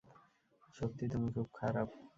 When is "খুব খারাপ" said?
1.35-1.87